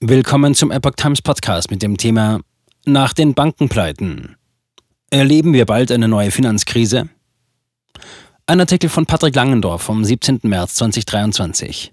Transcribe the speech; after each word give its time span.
Willkommen 0.00 0.54
zum 0.54 0.70
Epoch 0.70 0.92
Times 0.94 1.22
Podcast 1.22 1.72
mit 1.72 1.82
dem 1.82 1.96
Thema 1.96 2.38
Nach 2.86 3.12
den 3.12 3.34
Bankenpleiten. 3.34 4.36
Erleben 5.10 5.52
wir 5.52 5.66
bald 5.66 5.90
eine 5.90 6.06
neue 6.06 6.30
Finanzkrise? 6.30 7.08
Ein 8.46 8.60
Artikel 8.60 8.88
von 8.90 9.06
Patrick 9.06 9.34
Langendorf 9.34 9.82
vom 9.82 10.04
17. 10.04 10.38
März 10.44 10.76
2023. 10.76 11.90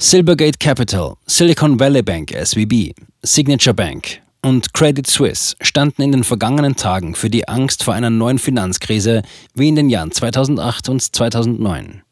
Silvergate 0.00 0.58
Capital, 0.58 1.14
Silicon 1.26 1.78
Valley 1.78 2.02
Bank 2.02 2.32
SVB, 2.32 2.92
Signature 3.22 3.74
Bank 3.74 4.20
und 4.44 4.74
Credit 4.74 5.06
Suisse 5.06 5.54
standen 5.60 6.02
in 6.02 6.10
den 6.10 6.24
vergangenen 6.24 6.74
Tagen 6.74 7.14
für 7.14 7.30
die 7.30 7.46
Angst 7.46 7.84
vor 7.84 7.94
einer 7.94 8.10
neuen 8.10 8.40
Finanzkrise 8.40 9.22
wie 9.54 9.68
in 9.68 9.76
den 9.76 9.88
Jahren 9.88 10.10
2008 10.10 10.88
und 10.88 11.02
2009. 11.02 12.02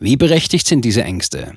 Wie 0.00 0.16
berechtigt 0.16 0.66
sind 0.66 0.84
diese 0.84 1.04
Ängste? 1.04 1.56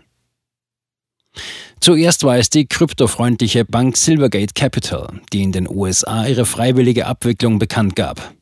Zuerst 1.84 2.24
war 2.24 2.38
es 2.38 2.52
die 2.52 2.68
kryptofreundliche 2.68 3.66
Bank 3.66 3.98
Silvergate 3.98 4.54
Capital, 4.54 5.20
die 5.34 5.42
in 5.42 5.52
den 5.52 5.68
USA 5.68 6.28
ihre 6.28 6.46
freiwillige 6.46 7.08
Abwicklung 7.08 7.58
bekannt 7.58 7.96
gab. 7.96 8.36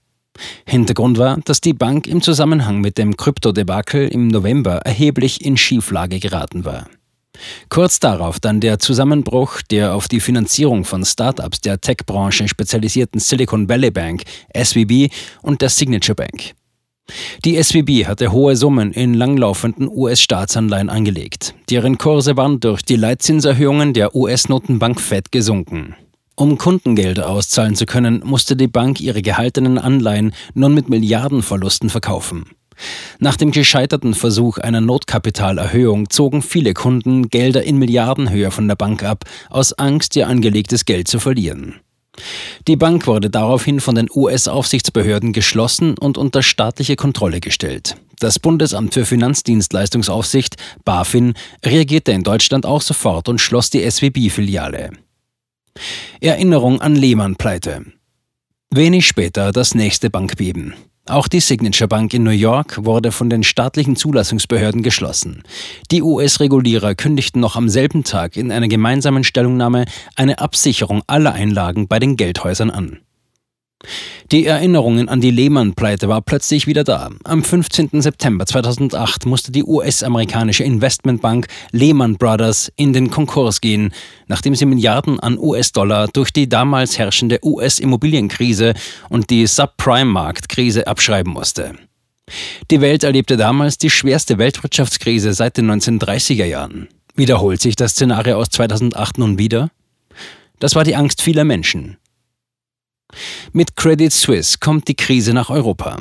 Hintergrund 0.65 1.17
war, 1.17 1.37
dass 1.45 1.61
die 1.61 1.73
Bank 1.73 2.05
im 2.05 2.21
Zusammenhang 2.21 2.81
mit 2.81 2.97
dem 2.97 3.15
Kryptodebakel 3.15 4.09
im 4.09 4.27
November 4.27 4.79
erheblich 4.79 5.45
in 5.45 5.55
Schieflage 5.55 6.19
geraten 6.19 6.65
war. 6.65 6.89
Kurz 7.69 8.01
darauf 8.01 8.41
dann 8.41 8.59
der 8.59 8.77
Zusammenbruch 8.79 9.61
der 9.61 9.95
auf 9.95 10.09
die 10.09 10.19
Finanzierung 10.19 10.83
von 10.83 11.05
Startups 11.05 11.61
der 11.61 11.79
Tech-Branche 11.79 12.49
spezialisierten 12.49 13.21
Silicon 13.21 13.69
Valley 13.69 13.91
Bank, 13.91 14.23
SVB 14.53 15.13
und 15.41 15.61
der 15.61 15.69
Signature 15.69 16.15
Bank. 16.15 16.55
Die 17.45 17.61
SWB 17.61 18.05
hatte 18.05 18.31
hohe 18.31 18.55
Summen 18.55 18.91
in 18.91 19.13
langlaufenden 19.13 19.89
US-Staatsanleihen 19.89 20.89
angelegt. 20.89 21.55
Deren 21.69 21.97
Kurse 21.97 22.37
waren 22.37 22.59
durch 22.59 22.81
die 22.81 22.95
Leitzinserhöhungen 22.95 23.93
der 23.93 24.15
US-Notenbank 24.15 24.99
Fed 24.99 25.31
gesunken. 25.31 25.95
Um 26.35 26.57
Kundengelder 26.57 27.29
auszahlen 27.29 27.75
zu 27.75 27.85
können, 27.85 28.21
musste 28.23 28.55
die 28.55 28.67
Bank 28.67 29.01
ihre 29.01 29.21
gehaltenen 29.21 29.77
Anleihen 29.77 30.33
nun 30.53 30.73
mit 30.73 30.87
Milliardenverlusten 30.87 31.89
verkaufen. 31.89 32.45
Nach 33.19 33.35
dem 33.35 33.51
gescheiterten 33.51 34.13
Versuch 34.13 34.57
einer 34.57 34.79
Notkapitalerhöhung 34.79 36.09
zogen 36.09 36.41
viele 36.41 36.73
Kunden 36.73 37.29
Gelder 37.29 37.63
in 37.63 37.77
Milliardenhöhe 37.77 38.51
von 38.51 38.67
der 38.67 38.75
Bank 38.75 39.03
ab, 39.03 39.25
aus 39.49 39.73
Angst, 39.73 40.15
ihr 40.15 40.27
angelegtes 40.27 40.85
Geld 40.85 41.09
zu 41.09 41.19
verlieren. 41.19 41.81
Die 42.67 42.75
Bank 42.75 43.07
wurde 43.07 43.29
daraufhin 43.29 43.79
von 43.79 43.95
den 43.95 44.07
US-Aufsichtsbehörden 44.13 45.33
geschlossen 45.33 45.97
und 45.97 46.17
unter 46.17 46.43
staatliche 46.43 46.95
Kontrolle 46.95 47.39
gestellt. 47.39 47.95
Das 48.19 48.39
Bundesamt 48.39 48.93
für 48.93 49.05
Finanzdienstleistungsaufsicht, 49.05 50.57
BaFin, 50.83 51.33
reagierte 51.65 52.11
in 52.11 52.23
Deutschland 52.23 52.65
auch 52.65 52.81
sofort 52.81 53.29
und 53.29 53.39
schloss 53.39 53.69
die 53.69 53.89
SWB-Filiale. 53.89 54.91
Erinnerung 56.19 56.81
an 56.81 56.95
Lehmann-Pleite. 56.95 57.85
Wenig 58.71 59.07
später 59.07 59.51
das 59.51 59.73
nächste 59.73 60.09
Bankbeben. 60.09 60.73
Auch 61.09 61.27
die 61.27 61.39
Signature 61.39 61.87
Bank 61.87 62.13
in 62.13 62.21
New 62.21 62.29
York 62.29 62.85
wurde 62.85 63.11
von 63.11 63.31
den 63.31 63.41
staatlichen 63.41 63.95
Zulassungsbehörden 63.95 64.83
geschlossen. 64.83 65.41
Die 65.89 66.03
US-Regulierer 66.03 66.93
kündigten 66.93 67.41
noch 67.41 67.55
am 67.55 67.67
selben 67.67 68.03
Tag 68.03 68.37
in 68.37 68.51
einer 68.51 68.67
gemeinsamen 68.67 69.23
Stellungnahme 69.23 69.85
eine 70.15 70.37
Absicherung 70.37 71.01
aller 71.07 71.33
Einlagen 71.33 71.87
bei 71.87 71.97
den 71.97 72.15
Geldhäusern 72.15 72.69
an. 72.69 72.99
Die 74.31 74.45
Erinnerungen 74.45 75.09
an 75.09 75.21
die 75.21 75.31
Lehman-Pleite 75.31 76.07
war 76.07 76.21
plötzlich 76.21 76.67
wieder 76.67 76.83
da. 76.83 77.09
Am 77.23 77.43
15. 77.43 78.01
September 78.01 78.45
2008 78.45 79.25
musste 79.25 79.51
die 79.51 79.63
US-amerikanische 79.63 80.63
Investmentbank 80.63 81.47
Lehman 81.71 82.17
Brothers 82.17 82.71
in 82.75 82.93
den 82.93 83.09
Konkurs 83.09 83.61
gehen, 83.61 83.93
nachdem 84.27 84.53
sie 84.53 84.65
Milliarden 84.65 85.19
an 85.19 85.39
US-Dollar 85.39 86.09
durch 86.09 86.31
die 86.31 86.47
damals 86.47 86.99
herrschende 86.99 87.39
US-Immobilienkrise 87.43 88.73
und 89.09 89.29
die 89.29 89.47
Subprime-Marktkrise 89.47 90.85
abschreiben 90.85 91.33
musste. 91.33 91.73
Die 92.69 92.81
Welt 92.81 93.03
erlebte 93.03 93.37
damals 93.37 93.79
die 93.79 93.89
schwerste 93.89 94.37
Weltwirtschaftskrise 94.37 95.33
seit 95.33 95.57
den 95.57 95.71
1930er 95.71 96.45
Jahren. 96.45 96.87
Wiederholt 97.15 97.61
sich 97.61 97.75
das 97.75 97.91
Szenario 97.91 98.37
aus 98.37 98.49
2008 98.49 99.17
nun 99.17 99.39
wieder? 99.39 99.71
Das 100.59 100.75
war 100.75 100.83
die 100.83 100.95
Angst 100.95 101.21
vieler 101.23 101.45
Menschen. 101.45 101.97
Mit 103.51 103.75
Credit 103.75 104.11
Suisse 104.11 104.57
kommt 104.59 104.87
die 104.87 104.95
Krise 104.95 105.33
nach 105.33 105.49
Europa. 105.49 105.97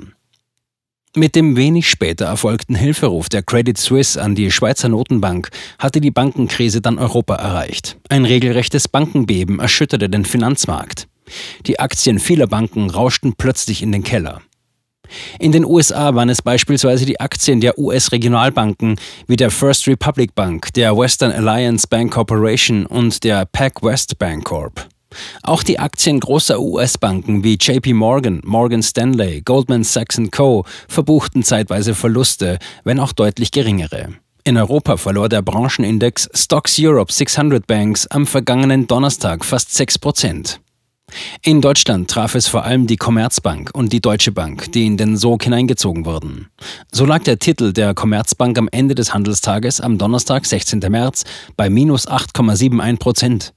Mit 1.17 1.35
dem 1.35 1.57
wenig 1.57 1.89
später 1.89 2.27
erfolgten 2.27 2.75
Hilferuf 2.75 3.29
der 3.29 3.43
Credit 3.43 3.79
Suisse 3.79 4.21
an 4.21 4.35
die 4.35 4.51
Schweizer 4.51 4.89
Notenbank 4.89 5.49
hatte 5.79 6.01
die 6.01 6.11
Bankenkrise 6.11 6.81
dann 6.81 6.99
Europa 6.99 7.35
erreicht. 7.35 7.97
Ein 8.09 8.25
regelrechtes 8.25 8.89
Bankenbeben 8.89 9.59
erschütterte 9.59 10.11
den 10.11 10.25
Finanzmarkt. 10.25 11.09
Die 11.67 11.81
Aktien 11.81 12.19
vieler 12.19 12.47
Banken 12.47 12.91
rauschten 12.91 13.35
plötzlich 13.37 13.83
in 13.83 13.93
den 13.93 14.05
Keller. 14.05 14.43
In 15.39 15.53
den 15.53 15.65
USA 15.65 16.15
waren 16.15 16.29
es 16.29 16.43
beispielsweise 16.43 17.07
die 17.07 17.19
Aktien 17.19 17.61
der 17.63 17.79
US-Regionalbanken 17.79 19.01
wie 19.27 19.37
der 19.37 19.51
First 19.51 19.89
Republic 19.89 20.35
Bank, 20.35 20.73
der 20.75 20.97
Western 20.97 21.33
Alliance 21.33 21.87
Bank 21.89 22.13
Corporation 22.13 22.85
und 22.85 23.25
der 23.25 23.47
Pac 23.47 23.83
West 23.83 24.19
Bank 24.19 24.45
Corp. 24.45 24.87
Auch 25.43 25.63
die 25.63 25.79
Aktien 25.79 26.21
großer 26.21 26.61
US-Banken 26.61 27.43
wie 27.45 27.59
JP 27.61 27.95
Morgan, 27.95 28.41
Morgan 28.45 28.83
Stanley, 28.83 29.41
Goldman 29.43 29.85
Sachs 29.85 30.21
Co. 30.31 30.65
verbuchten 30.89 31.43
zeitweise 31.43 31.95
Verluste, 31.95 32.59
wenn 32.85 33.01
auch 33.01 33.13
deutlich 33.13 33.51
geringere. 33.51 34.09
In 34.45 34.57
Europa 34.57 34.97
verlor 34.97 35.29
der 35.29 35.43
Branchenindex 35.43 36.29
Stocks 36.33 36.77
Europe 36.79 37.13
600 37.13 37.67
Banks 37.67 38.07
am 38.07 38.27
vergangenen 38.27 38.87
Donnerstag 38.87 39.45
fast 39.45 39.75
6 39.75 39.99
Prozent. 39.99 40.61
In 41.43 41.61
Deutschland 41.61 42.11
traf 42.11 42.35
es 42.35 42.49
vor 42.49 42.65
allem 42.65 42.87
die 42.87 42.97
Commerzbank 42.97 43.71
und 43.73 43.93
die 43.93 44.01
Deutsche 44.01 44.33
Bank, 44.33 44.73
die 44.73 44.87
in 44.87 44.97
den 44.97 45.17
Sog 45.17 45.45
hineingezogen 45.45 46.05
wurden. 46.05 46.49
So 46.93 47.05
lag 47.05 47.23
der 47.23 47.39
Titel 47.39 47.73
der 47.73 47.95
Commerzbank 47.95 48.59
am 48.59 48.69
Ende 48.71 48.95
des 48.95 49.15
Handelstages 49.15 49.81
am 49.81 49.99
Donnerstag, 49.99 50.45
16. 50.45 50.81
März, 50.89 51.25
bei 51.57 51.71
minus 51.71 52.09
8,71 52.09 52.99
Prozent. 52.99 53.55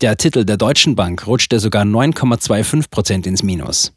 Der 0.00 0.16
Titel 0.16 0.44
der 0.44 0.56
Deutschen 0.56 0.94
Bank 0.96 1.26
rutschte 1.26 1.60
sogar 1.60 1.84
9,25 1.84 2.90
Prozent 2.90 3.26
ins 3.26 3.42
Minus. 3.42 3.92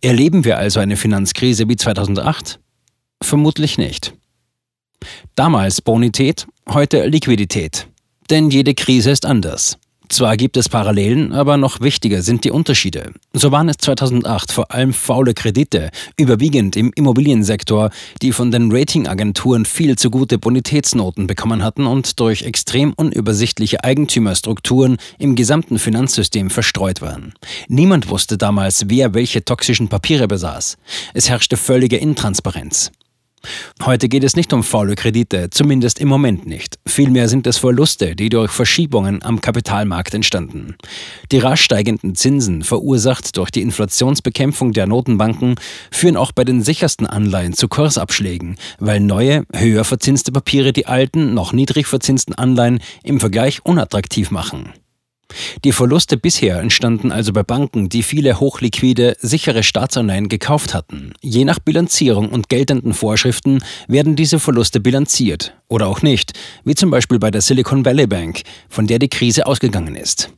Erleben 0.00 0.44
wir 0.44 0.58
also 0.58 0.80
eine 0.80 0.96
Finanzkrise 0.96 1.68
wie 1.68 1.76
2008? 1.76 2.60
Vermutlich 3.22 3.78
nicht. 3.78 4.14
Damals 5.34 5.80
Bonität, 5.80 6.46
heute 6.68 7.06
Liquidität. 7.06 7.88
Denn 8.30 8.50
jede 8.50 8.74
Krise 8.74 9.10
ist 9.10 9.26
anders. 9.26 9.78
Zwar 10.08 10.36
gibt 10.36 10.56
es 10.56 10.68
Parallelen, 10.68 11.32
aber 11.32 11.56
noch 11.56 11.80
wichtiger 11.80 12.22
sind 12.22 12.44
die 12.44 12.50
Unterschiede. 12.50 13.12
So 13.32 13.52
waren 13.52 13.68
es 13.68 13.78
2008 13.78 14.52
vor 14.52 14.70
allem 14.70 14.92
faule 14.92 15.34
Kredite, 15.34 15.90
überwiegend 16.16 16.76
im 16.76 16.92
Immobiliensektor, 16.94 17.90
die 18.20 18.32
von 18.32 18.50
den 18.50 18.70
Ratingagenturen 18.70 19.64
viel 19.64 19.96
zu 19.96 20.10
gute 20.10 20.38
Bonitätsnoten 20.38 21.26
bekommen 21.26 21.62
hatten 21.62 21.86
und 21.86 22.20
durch 22.20 22.42
extrem 22.42 22.92
unübersichtliche 22.92 23.82
Eigentümerstrukturen 23.82 24.98
im 25.18 25.34
gesamten 25.34 25.78
Finanzsystem 25.78 26.50
verstreut 26.50 27.00
waren. 27.00 27.32
Niemand 27.68 28.08
wusste 28.10 28.36
damals, 28.36 28.84
wer 28.88 29.14
welche 29.14 29.44
toxischen 29.44 29.88
Papiere 29.88 30.28
besaß. 30.28 30.76
Es 31.14 31.28
herrschte 31.28 31.56
völlige 31.56 31.96
Intransparenz. 31.96 32.92
Heute 33.84 34.08
geht 34.08 34.24
es 34.24 34.36
nicht 34.36 34.52
um 34.52 34.62
faule 34.62 34.94
Kredite, 34.94 35.50
zumindest 35.50 36.00
im 36.00 36.08
Moment 36.08 36.46
nicht. 36.46 36.78
Vielmehr 36.86 37.28
sind 37.28 37.46
es 37.46 37.58
Verluste, 37.58 38.16
die 38.16 38.28
durch 38.28 38.50
Verschiebungen 38.50 39.22
am 39.22 39.40
Kapitalmarkt 39.40 40.14
entstanden. 40.14 40.76
Die 41.32 41.38
rasch 41.38 41.62
steigenden 41.62 42.14
Zinsen, 42.14 42.62
verursacht 42.62 43.36
durch 43.36 43.50
die 43.50 43.62
Inflationsbekämpfung 43.62 44.72
der 44.72 44.86
Notenbanken, 44.86 45.56
führen 45.90 46.16
auch 46.16 46.32
bei 46.32 46.44
den 46.44 46.62
sichersten 46.62 47.06
Anleihen 47.06 47.52
zu 47.52 47.68
Kursabschlägen, 47.68 48.56
weil 48.78 49.00
neue, 49.00 49.44
höher 49.54 49.84
verzinste 49.84 50.32
Papiere 50.32 50.72
die 50.72 50.86
alten, 50.86 51.34
noch 51.34 51.52
niedrig 51.52 51.86
verzinsten 51.86 52.34
Anleihen 52.34 52.80
im 53.02 53.20
Vergleich 53.20 53.64
unattraktiv 53.64 54.30
machen. 54.30 54.72
Die 55.64 55.72
Verluste 55.72 56.16
bisher 56.16 56.60
entstanden 56.60 57.12
also 57.12 57.32
bei 57.32 57.42
Banken, 57.42 57.88
die 57.88 58.02
viele 58.02 58.40
hochliquide, 58.40 59.16
sichere 59.20 59.62
Staatsanleihen 59.62 60.28
gekauft 60.28 60.74
hatten. 60.74 61.12
Je 61.20 61.44
nach 61.44 61.58
Bilanzierung 61.58 62.28
und 62.28 62.48
geltenden 62.48 62.94
Vorschriften 62.94 63.62
werden 63.88 64.16
diese 64.16 64.38
Verluste 64.38 64.80
bilanziert 64.80 65.54
oder 65.68 65.86
auch 65.86 66.02
nicht, 66.02 66.32
wie 66.64 66.74
zum 66.74 66.90
Beispiel 66.90 67.18
bei 67.18 67.30
der 67.30 67.40
Silicon 67.40 67.84
Valley 67.84 68.06
Bank, 68.06 68.42
von 68.68 68.86
der 68.86 68.98
die 68.98 69.08
Krise 69.08 69.46
ausgegangen 69.46 69.96
ist. 69.96 70.30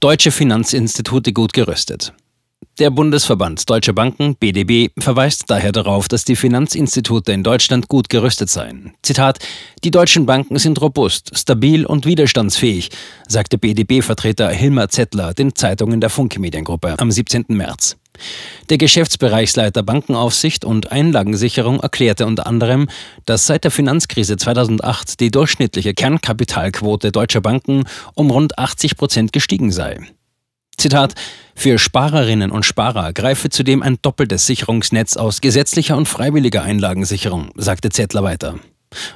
Deutsche 0.00 0.30
Finanzinstitute 0.30 1.32
gut 1.32 1.52
gerüstet. 1.52 2.12
Der 2.78 2.90
Bundesverband 2.90 3.70
Deutsche 3.70 3.94
Banken, 3.94 4.36
BDB, 4.36 4.90
verweist 4.98 5.44
daher 5.46 5.72
darauf, 5.72 6.08
dass 6.08 6.26
die 6.26 6.36
Finanzinstitute 6.36 7.32
in 7.32 7.42
Deutschland 7.42 7.88
gut 7.88 8.10
gerüstet 8.10 8.50
seien. 8.50 8.92
Zitat: 9.00 9.38
Die 9.82 9.90
deutschen 9.90 10.26
Banken 10.26 10.58
sind 10.58 10.78
robust, 10.82 11.30
stabil 11.38 11.86
und 11.86 12.04
widerstandsfähig, 12.04 12.90
sagte 13.28 13.56
BDB-Vertreter 13.56 14.50
Hilmar 14.50 14.90
Zettler 14.90 15.32
den 15.32 15.54
Zeitungen 15.54 16.02
der 16.02 16.10
Funke 16.10 16.38
Mediengruppe 16.38 16.96
am 16.98 17.10
17. 17.10 17.46
März. 17.48 17.96
Der 18.68 18.76
Geschäftsbereichsleiter 18.76 19.82
Bankenaufsicht 19.82 20.66
und 20.66 20.92
Einlagensicherung 20.92 21.80
erklärte 21.80 22.26
unter 22.26 22.46
anderem, 22.46 22.90
dass 23.24 23.46
seit 23.46 23.64
der 23.64 23.70
Finanzkrise 23.70 24.36
2008 24.36 25.18
die 25.20 25.30
durchschnittliche 25.30 25.94
Kernkapitalquote 25.94 27.10
deutscher 27.10 27.40
Banken 27.40 27.84
um 28.12 28.30
rund 28.30 28.58
80 28.58 28.98
Prozent 28.98 29.32
gestiegen 29.32 29.72
sei. 29.72 29.98
Zitat, 30.76 31.14
für 31.54 31.78
Sparerinnen 31.78 32.50
und 32.50 32.64
Sparer 32.64 33.12
greife 33.12 33.48
zudem 33.48 33.82
ein 33.82 33.98
doppeltes 34.02 34.46
Sicherungsnetz 34.46 35.16
aus 35.16 35.40
gesetzlicher 35.40 35.96
und 35.96 36.06
freiwilliger 36.06 36.62
Einlagensicherung, 36.62 37.50
sagte 37.56 37.88
Zettler 37.88 38.22
weiter. 38.22 38.58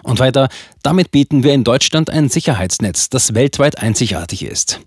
Und 0.03 0.19
weiter, 0.19 0.49
damit 0.83 1.11
bieten 1.11 1.43
wir 1.43 1.53
in 1.53 1.65
Deutschland 1.65 2.11
ein 2.11 2.29
Sicherheitsnetz, 2.29 3.09
das 3.09 3.35
weltweit 3.35 3.79
einzigartig 3.79 4.43
ist. 4.43 4.81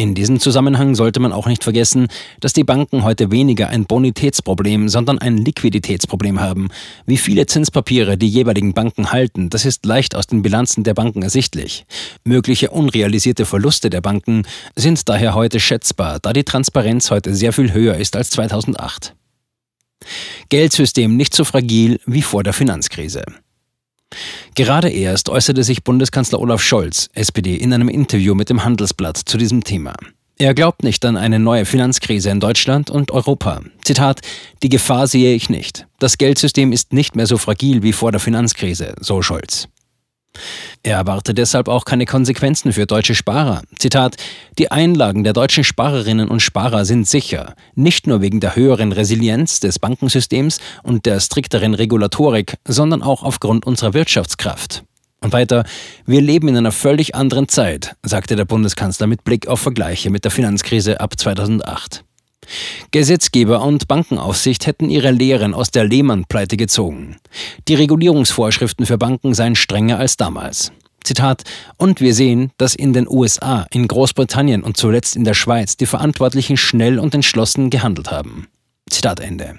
In 0.00 0.14
diesem 0.14 0.40
Zusammenhang 0.40 0.94
sollte 0.94 1.20
man 1.20 1.30
auch 1.30 1.46
nicht 1.46 1.62
vergessen, 1.62 2.08
dass 2.40 2.54
die 2.54 2.64
Banken 2.64 3.04
heute 3.04 3.30
weniger 3.30 3.68
ein 3.68 3.84
Bonitätsproblem, 3.84 4.88
sondern 4.88 5.18
ein 5.18 5.36
Liquiditätsproblem 5.36 6.40
haben. 6.40 6.70
Wie 7.04 7.18
viele 7.18 7.44
Zinspapiere 7.44 8.16
die 8.16 8.26
jeweiligen 8.26 8.72
Banken 8.72 9.12
halten, 9.12 9.50
das 9.50 9.66
ist 9.66 9.84
leicht 9.84 10.14
aus 10.14 10.26
den 10.26 10.40
Bilanzen 10.40 10.84
der 10.84 10.94
Banken 10.94 11.20
ersichtlich. 11.20 11.84
Mögliche 12.24 12.70
unrealisierte 12.70 13.44
Verluste 13.44 13.90
der 13.90 14.00
Banken 14.00 14.44
sind 14.74 15.06
daher 15.06 15.34
heute 15.34 15.60
schätzbar, 15.60 16.18
da 16.18 16.32
die 16.32 16.44
Transparenz 16.44 17.10
heute 17.10 17.34
sehr 17.34 17.52
viel 17.52 17.74
höher 17.74 17.96
ist 17.96 18.16
als 18.16 18.30
2008. 18.30 19.14
Geldsystem 20.48 21.14
nicht 21.14 21.34
so 21.34 21.44
fragil 21.44 22.00
wie 22.06 22.22
vor 22.22 22.42
der 22.42 22.54
Finanzkrise. 22.54 23.22
Gerade 24.54 24.90
erst 24.90 25.28
äußerte 25.28 25.62
sich 25.62 25.84
Bundeskanzler 25.84 26.40
Olaf 26.40 26.62
Scholz, 26.62 27.08
SPD, 27.14 27.54
in 27.54 27.72
einem 27.72 27.88
Interview 27.88 28.34
mit 28.34 28.50
dem 28.50 28.64
Handelsblatt 28.64 29.16
zu 29.16 29.38
diesem 29.38 29.64
Thema. 29.64 29.94
Er 30.38 30.54
glaubt 30.54 30.84
nicht 30.84 31.04
an 31.04 31.18
eine 31.18 31.38
neue 31.38 31.66
Finanzkrise 31.66 32.30
in 32.30 32.40
Deutschland 32.40 32.88
und 32.88 33.10
Europa. 33.10 33.60
Zitat, 33.84 34.20
die 34.62 34.70
Gefahr 34.70 35.06
sehe 35.06 35.34
ich 35.34 35.50
nicht. 35.50 35.86
Das 35.98 36.16
Geldsystem 36.16 36.72
ist 36.72 36.94
nicht 36.94 37.14
mehr 37.14 37.26
so 37.26 37.36
fragil 37.36 37.82
wie 37.82 37.92
vor 37.92 38.10
der 38.10 38.20
Finanzkrise, 38.20 38.94
so 39.00 39.20
Scholz. 39.20 39.68
Er 40.82 40.96
erwarte 40.96 41.34
deshalb 41.34 41.68
auch 41.68 41.84
keine 41.84 42.06
Konsequenzen 42.06 42.72
für 42.72 42.86
deutsche 42.86 43.14
Sparer. 43.14 43.62
Zitat: 43.78 44.16
Die 44.58 44.70
Einlagen 44.70 45.24
der 45.24 45.32
deutschen 45.32 45.64
Sparerinnen 45.64 46.28
und 46.28 46.40
Sparer 46.40 46.84
sind 46.84 47.06
sicher, 47.06 47.54
nicht 47.74 48.06
nur 48.06 48.20
wegen 48.20 48.40
der 48.40 48.56
höheren 48.56 48.92
Resilienz 48.92 49.60
des 49.60 49.78
Bankensystems 49.78 50.58
und 50.82 51.06
der 51.06 51.20
strikteren 51.20 51.74
Regulatorik, 51.74 52.56
sondern 52.66 53.02
auch 53.02 53.22
aufgrund 53.22 53.66
unserer 53.66 53.92
Wirtschaftskraft. 53.92 54.84
Und 55.22 55.32
weiter, 55.34 55.64
wir 56.06 56.22
leben 56.22 56.48
in 56.48 56.56
einer 56.56 56.72
völlig 56.72 57.14
anderen 57.14 57.48
Zeit, 57.48 57.94
sagte 58.02 58.36
der 58.36 58.46
Bundeskanzler 58.46 59.06
mit 59.06 59.22
Blick 59.22 59.48
auf 59.48 59.60
Vergleiche 59.60 60.08
mit 60.08 60.24
der 60.24 60.30
Finanzkrise 60.30 61.00
ab 61.00 61.18
2008. 61.18 62.04
Gesetzgeber 62.90 63.62
und 63.62 63.88
Bankenaufsicht 63.88 64.66
hätten 64.66 64.90
ihre 64.90 65.10
Lehren 65.10 65.54
aus 65.54 65.70
der 65.70 65.84
Lehman-Pleite 65.84 66.56
gezogen. 66.56 67.16
Die 67.68 67.74
Regulierungsvorschriften 67.74 68.86
für 68.86 68.98
Banken 68.98 69.34
seien 69.34 69.56
strenger 69.56 69.98
als 69.98 70.16
damals. 70.16 70.72
Zitat, 71.04 71.44
und 71.76 72.00
wir 72.00 72.14
sehen, 72.14 72.52
dass 72.58 72.74
in 72.74 72.92
den 72.92 73.08
USA, 73.08 73.66
in 73.70 73.88
Großbritannien 73.88 74.62
und 74.62 74.76
zuletzt 74.76 75.16
in 75.16 75.24
der 75.24 75.34
Schweiz 75.34 75.76
die 75.76 75.86
Verantwortlichen 75.86 76.56
schnell 76.56 76.98
und 76.98 77.14
entschlossen 77.14 77.70
gehandelt 77.70 78.10
haben. 78.10 78.48
Zitat 78.90 79.20
Ende. 79.20 79.58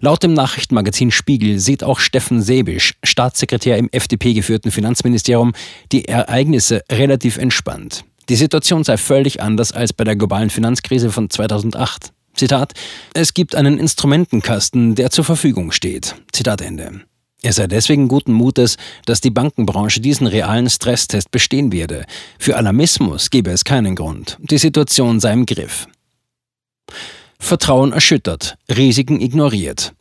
Laut 0.00 0.22
dem 0.22 0.34
Nachrichtenmagazin 0.34 1.10
Spiegel 1.10 1.58
sieht 1.58 1.84
auch 1.84 2.00
Steffen 2.00 2.42
Sebisch, 2.42 2.94
Staatssekretär 3.04 3.78
im 3.78 3.88
FDP-geführten 3.90 4.70
Finanzministerium, 4.70 5.52
die 5.92 6.06
Ereignisse 6.06 6.82
relativ 6.90 7.38
entspannt. 7.38 8.04
Die 8.28 8.36
Situation 8.36 8.84
sei 8.84 8.96
völlig 8.96 9.42
anders 9.42 9.72
als 9.72 9.92
bei 9.92 10.04
der 10.04 10.16
globalen 10.16 10.50
Finanzkrise 10.50 11.10
von 11.10 11.28
2008. 11.28 12.12
Zitat, 12.34 12.72
es 13.12 13.34
gibt 13.34 13.54
einen 13.54 13.78
Instrumentenkasten, 13.78 14.94
der 14.94 15.10
zur 15.10 15.24
Verfügung 15.24 15.72
steht. 15.72 16.16
Zitat 16.32 16.60
Ende. 16.60 17.02
Er 17.42 17.52
sei 17.52 17.66
deswegen 17.66 18.08
guten 18.08 18.32
Mutes, 18.32 18.76
dass 19.04 19.20
die 19.20 19.30
Bankenbranche 19.30 20.00
diesen 20.00 20.26
realen 20.26 20.70
Stresstest 20.70 21.30
bestehen 21.30 21.72
werde. 21.72 22.06
Für 22.38 22.56
Alarmismus 22.56 23.28
gebe 23.28 23.50
es 23.50 23.64
keinen 23.64 23.94
Grund. 23.94 24.38
Die 24.40 24.58
Situation 24.58 25.20
sei 25.20 25.34
im 25.34 25.44
Griff. 25.44 25.86
Vertrauen 27.38 27.92
erschüttert, 27.92 28.56
Risiken 28.74 29.20
ignoriert. 29.20 29.92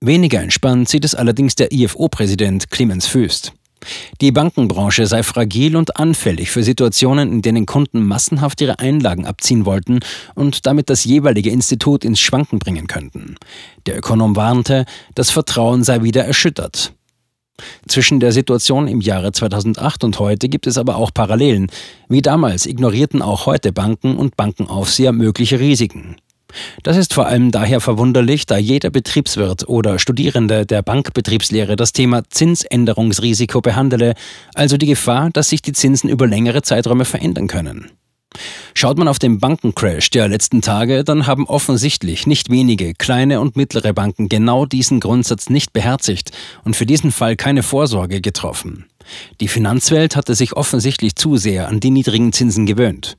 Weniger 0.00 0.42
entspannt 0.42 0.88
sieht 0.88 1.06
es 1.06 1.14
allerdings 1.14 1.56
der 1.56 1.72
IFO-Präsident 1.72 2.70
Clemens 2.70 3.06
Föst. 3.06 3.54
Die 4.20 4.32
Bankenbranche 4.32 5.06
sei 5.06 5.22
fragil 5.22 5.76
und 5.76 5.96
anfällig 5.96 6.50
für 6.50 6.62
Situationen, 6.62 7.32
in 7.32 7.42
denen 7.42 7.66
Kunden 7.66 8.04
massenhaft 8.06 8.60
ihre 8.60 8.78
Einlagen 8.78 9.26
abziehen 9.26 9.64
wollten 9.64 10.00
und 10.34 10.66
damit 10.66 10.90
das 10.90 11.04
jeweilige 11.04 11.50
Institut 11.50 12.04
ins 12.04 12.20
Schwanken 12.20 12.58
bringen 12.58 12.86
könnten. 12.86 13.36
Der 13.86 13.96
Ökonom 13.96 14.36
warnte, 14.36 14.84
das 15.14 15.30
Vertrauen 15.30 15.84
sei 15.84 16.02
wieder 16.02 16.24
erschüttert. 16.24 16.92
Zwischen 17.88 18.20
der 18.20 18.32
Situation 18.32 18.86
im 18.86 19.00
Jahre 19.00 19.32
2008 19.32 20.04
und 20.04 20.18
heute 20.18 20.48
gibt 20.48 20.66
es 20.66 20.78
aber 20.78 20.96
auch 20.96 21.12
Parallelen. 21.12 21.70
Wie 22.08 22.22
damals 22.22 22.66
ignorierten 22.66 23.20
auch 23.22 23.46
heute 23.46 23.72
Banken 23.72 24.16
und 24.16 24.36
Bankenaufseher 24.36 25.12
mögliche 25.12 25.58
Risiken. 25.58 26.16
Das 26.82 26.96
ist 26.96 27.14
vor 27.14 27.26
allem 27.26 27.50
daher 27.50 27.80
verwunderlich, 27.80 28.46
da 28.46 28.56
jeder 28.56 28.90
Betriebswirt 28.90 29.68
oder 29.68 29.98
Studierende 29.98 30.64
der 30.66 30.82
Bankbetriebslehre 30.82 31.76
das 31.76 31.92
Thema 31.92 32.22
Zinsänderungsrisiko 32.28 33.60
behandele, 33.60 34.14
also 34.54 34.76
die 34.76 34.86
Gefahr, 34.86 35.30
dass 35.30 35.50
sich 35.50 35.62
die 35.62 35.72
Zinsen 35.72 36.08
über 36.08 36.26
längere 36.26 36.62
Zeiträume 36.62 37.04
verändern 37.04 37.48
können. 37.48 37.90
Schaut 38.74 38.98
man 38.98 39.08
auf 39.08 39.18
den 39.18 39.38
Bankencrash 39.40 40.10
der 40.10 40.28
letzten 40.28 40.60
Tage, 40.60 41.02
dann 41.02 41.26
haben 41.26 41.46
offensichtlich 41.46 42.26
nicht 42.26 42.50
wenige 42.50 42.94
kleine 42.94 43.40
und 43.40 43.56
mittlere 43.56 43.92
Banken 43.92 44.28
genau 44.28 44.66
diesen 44.66 45.00
Grundsatz 45.00 45.50
nicht 45.50 45.72
beherzigt 45.72 46.30
und 46.64 46.76
für 46.76 46.86
diesen 46.86 47.10
Fall 47.10 47.36
keine 47.36 47.62
Vorsorge 47.62 48.20
getroffen. 48.20 48.86
Die 49.40 49.48
Finanzwelt 49.48 50.16
hatte 50.16 50.34
sich 50.34 50.52
offensichtlich 50.52 51.16
zu 51.16 51.36
sehr 51.36 51.68
an 51.68 51.80
die 51.80 51.90
niedrigen 51.90 52.32
Zinsen 52.32 52.66
gewöhnt. 52.66 53.16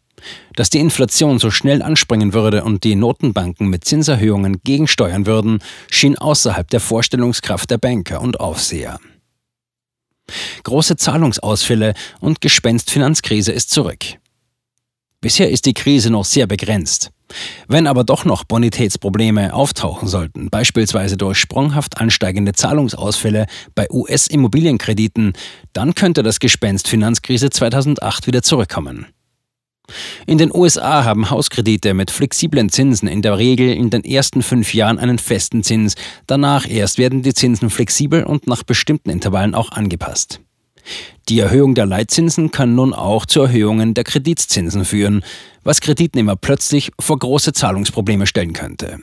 Dass 0.56 0.70
die 0.70 0.80
Inflation 0.80 1.40
so 1.40 1.52
schnell 1.52 1.82
anspringen 1.82 2.34
würde 2.34 2.64
und 2.64 2.84
die 2.84 2.96
Notenbanken 2.96 3.70
mit 3.70 3.86
Zinserhöhungen 3.86 4.62
gegensteuern 4.64 5.26
würden, 5.26 5.60
schien 5.90 6.18
außerhalb 6.18 6.70
der 6.70 6.80
Vorstellungskraft 6.80 7.70
der 7.72 7.78
Banker 7.78 8.22
und 8.22 8.40
Aufseher. 8.40 9.00
Große 10.64 10.98
Zahlungsausfälle 10.98 11.94
und 12.20 12.42
Gespenstfinanzkrise 12.42 13.52
ist 13.52 13.72
zurück. 13.72 14.06
Bisher 15.22 15.50
ist 15.50 15.66
die 15.66 15.74
Krise 15.74 16.12
noch 16.12 16.24
sehr 16.24 16.48
begrenzt. 16.48 17.12
Wenn 17.68 17.88
aber 17.88 18.04
doch 18.04 18.26
noch 18.26 18.44
Bonitätsprobleme 18.44 19.54
auftauchen 19.54 20.08
sollten, 20.08 20.50
beispielsweise 20.50 21.18
durch 21.18 21.38
sprunghaft 21.38 22.00
ansteigende 22.00 22.54
Zahlungsausfälle 22.54 23.46
bei 23.76 23.88
US-Immobilienkrediten, 23.92 25.34
dann 25.74 25.94
könnte 25.94 26.24
das 26.24 26.40
Gespenst 26.40 26.88
Finanzkrise 26.88 27.50
2008 27.50 28.28
wieder 28.28 28.42
zurückkommen. 28.42 29.08
In 30.26 30.38
den 30.38 30.52
USA 30.54 31.04
haben 31.04 31.30
Hauskredite 31.30 31.94
mit 31.94 32.12
flexiblen 32.12 32.70
Zinsen 32.70 33.08
in 33.08 33.22
der 33.22 33.38
Regel 33.38 33.74
in 33.74 33.90
den 33.90 34.04
ersten 34.04 34.42
fünf 34.42 34.74
Jahren 34.74 35.00
einen 35.00 35.20
festen 35.20 35.64
Zins, 35.64 35.96
danach 36.28 36.70
erst 36.70 36.98
werden 36.98 37.22
die 37.22 37.34
Zinsen 37.34 37.70
flexibel 37.70 38.24
und 38.24 38.48
nach 38.48 38.64
bestimmten 38.64 39.10
Intervallen 39.10 39.56
auch 39.56 39.72
angepasst. 39.72 40.42
Die 41.28 41.40
Erhöhung 41.40 41.76
der 41.76 41.86
Leitzinsen 41.86 42.52
kann 42.52 42.76
nun 42.76 42.94
auch 42.94 43.26
zu 43.26 43.42
Erhöhungen 43.42 43.94
der 43.94 44.04
Kreditzinsen 44.04 44.86
führen, 44.86 45.24
was 45.64 45.82
Kreditnehmer 45.82 46.36
plötzlich 46.36 46.92
vor 47.00 47.20
große 47.20 47.54
Zahlungsprobleme 47.54 48.26
stellen 48.26 48.54
könnte. 48.54 48.98